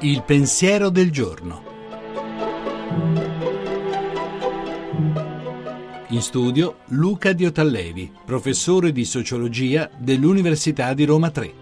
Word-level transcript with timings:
Il 0.00 0.22
pensiero 0.24 0.90
del 0.90 1.10
giorno. 1.10 1.62
In 6.10 6.22
studio 6.22 6.78
Luca 6.86 7.32
Diotallevi, 7.32 8.10
professore 8.24 8.92
di 8.92 9.04
sociologia 9.04 9.90
dell'Università 9.96 10.94
di 10.94 11.04
Roma 11.04 11.30
3. 11.30 11.52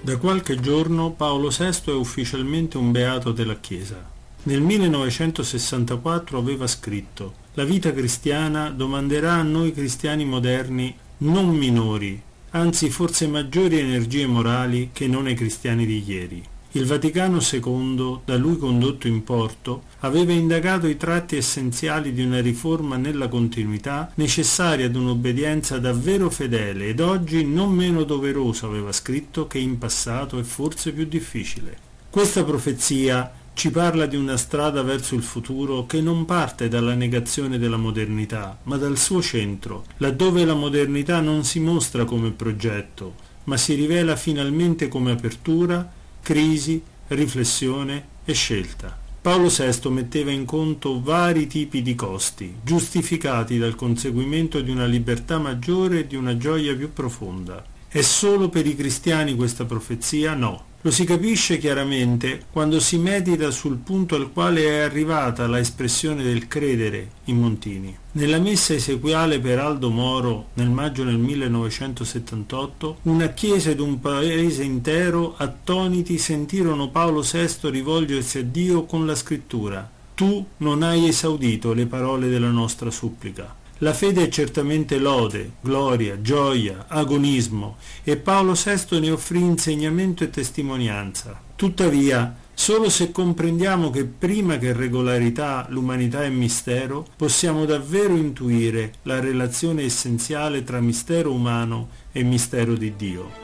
Da 0.00 0.16
qualche 0.18 0.58
giorno 0.58 1.12
Paolo 1.12 1.48
VI 1.48 1.90
è 1.90 1.94
ufficialmente 1.94 2.76
un 2.76 2.90
beato 2.90 3.30
della 3.30 3.56
Chiesa. 3.56 4.10
Nel 4.44 4.60
1964 4.60 6.36
aveva 6.36 6.66
scritto 6.66 7.34
La 7.54 7.64
vita 7.64 7.92
cristiana 7.92 8.70
domanderà 8.70 9.34
a 9.34 9.42
noi 9.42 9.72
cristiani 9.72 10.24
moderni 10.24 10.94
non 11.18 11.48
minori, 11.48 12.20
anzi 12.50 12.90
forse 12.90 13.26
maggiori 13.26 13.78
energie 13.78 14.26
morali 14.26 14.90
che 14.92 15.06
non 15.06 15.26
ai 15.26 15.34
cristiani 15.34 15.86
di 15.86 16.02
ieri. 16.06 16.44
Il 16.76 16.86
Vaticano 16.86 17.38
II, 17.38 18.18
da 18.24 18.36
lui 18.36 18.56
condotto 18.56 19.06
in 19.06 19.22
porto, 19.22 19.84
aveva 20.00 20.32
indagato 20.32 20.88
i 20.88 20.96
tratti 20.96 21.36
essenziali 21.36 22.12
di 22.12 22.24
una 22.24 22.40
riforma 22.40 22.96
nella 22.96 23.28
continuità 23.28 24.10
necessaria 24.16 24.86
ad 24.86 24.96
un'obbedienza 24.96 25.78
davvero 25.78 26.30
fedele 26.30 26.88
ed 26.88 26.98
oggi 26.98 27.44
non 27.44 27.70
meno 27.70 28.02
doverosa, 28.02 28.66
aveva 28.66 28.90
scritto, 28.90 29.46
che 29.46 29.58
in 29.58 29.78
passato 29.78 30.36
e 30.40 30.42
forse 30.42 30.90
più 30.92 31.04
difficile. 31.04 31.78
Questa 32.10 32.42
profezia 32.42 33.32
ci 33.54 33.70
parla 33.70 34.06
di 34.06 34.16
una 34.16 34.36
strada 34.36 34.82
verso 34.82 35.14
il 35.14 35.22
futuro 35.22 35.86
che 35.86 36.00
non 36.00 36.24
parte 36.24 36.68
dalla 36.68 36.94
negazione 36.94 37.56
della 37.56 37.76
modernità, 37.76 38.58
ma 38.64 38.76
dal 38.76 38.98
suo 38.98 39.22
centro, 39.22 39.84
laddove 39.98 40.44
la 40.44 40.54
modernità 40.54 41.20
non 41.20 41.44
si 41.44 41.60
mostra 41.60 42.04
come 42.04 42.32
progetto, 42.32 43.14
ma 43.44 43.56
si 43.56 43.74
rivela 43.74 44.16
finalmente 44.16 44.88
come 44.88 45.12
apertura, 45.12 45.88
crisi, 46.20 46.82
riflessione 47.08 48.06
e 48.24 48.32
scelta. 48.34 48.98
Paolo 49.20 49.48
VI 49.48 49.88
metteva 49.88 50.30
in 50.32 50.44
conto 50.44 51.00
vari 51.00 51.46
tipi 51.46 51.80
di 51.80 51.94
costi, 51.94 52.56
giustificati 52.62 53.56
dal 53.56 53.74
conseguimento 53.76 54.60
di 54.60 54.70
una 54.70 54.84
libertà 54.84 55.38
maggiore 55.38 56.00
e 56.00 56.06
di 56.06 56.16
una 56.16 56.36
gioia 56.36 56.74
più 56.74 56.92
profonda. 56.92 57.64
È 57.94 58.02
solo 58.02 58.48
per 58.48 58.66
i 58.66 58.74
cristiani 58.74 59.36
questa 59.36 59.66
profezia? 59.66 60.34
No. 60.34 60.64
Lo 60.80 60.90
si 60.90 61.04
capisce 61.04 61.58
chiaramente 61.58 62.46
quando 62.50 62.80
si 62.80 62.98
medita 62.98 63.52
sul 63.52 63.76
punto 63.76 64.16
al 64.16 64.32
quale 64.32 64.64
è 64.64 64.80
arrivata 64.80 65.46
la 65.46 65.60
espressione 65.60 66.24
del 66.24 66.48
credere 66.48 67.08
in 67.26 67.38
Montini. 67.38 67.96
Nella 68.14 68.40
messa 68.40 68.74
esequiale 68.74 69.38
per 69.38 69.60
Aldo 69.60 69.90
Moro 69.90 70.48
nel 70.54 70.70
maggio 70.70 71.04
del 71.04 71.18
1978, 71.18 72.96
una 73.02 73.28
chiesa 73.28 73.70
ed 73.70 73.78
un 73.78 74.00
paese 74.00 74.64
intero 74.64 75.36
attoniti 75.36 76.18
sentirono 76.18 76.90
Paolo 76.90 77.20
VI 77.20 77.70
rivolgersi 77.70 78.38
a 78.38 78.42
Dio 78.42 78.86
con 78.86 79.06
la 79.06 79.14
scrittura 79.14 79.88
Tu 80.14 80.46
non 80.58 80.82
hai 80.84 81.08
esaudito 81.08 81.72
le 81.72 81.86
parole 81.86 82.28
della 82.28 82.50
nostra 82.50 82.90
supplica. 82.90 83.62
La 83.78 83.92
fede 83.92 84.24
è 84.24 84.28
certamente 84.28 84.98
lode, 84.98 85.54
gloria, 85.60 86.20
gioia, 86.20 86.84
agonismo 86.86 87.76
e 88.04 88.16
Paolo 88.16 88.52
VI 88.52 89.00
ne 89.00 89.10
offrì 89.10 89.40
insegnamento 89.40 90.22
e 90.22 90.30
testimonianza. 90.30 91.40
Tuttavia, 91.56 92.36
solo 92.54 92.88
se 92.88 93.10
comprendiamo 93.10 93.90
che 93.90 94.04
prima 94.04 94.56
che 94.58 94.72
regolarità 94.72 95.66
l'umanità 95.70 96.22
è 96.22 96.28
mistero, 96.28 97.04
possiamo 97.16 97.64
davvero 97.64 98.14
intuire 98.14 98.92
la 99.02 99.18
relazione 99.18 99.82
essenziale 99.82 100.62
tra 100.62 100.80
mistero 100.80 101.32
umano 101.32 101.88
e 102.12 102.22
mistero 102.22 102.74
di 102.74 102.94
Dio. 102.96 103.43